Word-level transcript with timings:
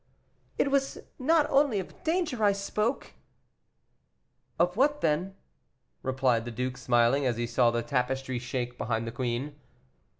"It 0.57 0.71
was 0.71 0.97
not 1.19 1.47
only 1.51 1.79
of 1.79 2.01
danger 2.03 2.43
I 2.43 2.53
spoke!" 2.53 3.13
"Of 4.57 4.75
what, 4.75 5.01
then?" 5.01 5.35
replied 6.01 6.43
the 6.43 6.49
duke, 6.49 6.77
smiling, 6.77 7.27
as 7.27 7.37
he 7.37 7.45
saw 7.45 7.69
the 7.69 7.83
tapestry 7.83 8.39
shake 8.39 8.79
behind 8.79 9.05
the 9.05 9.11
queen. 9.11 9.57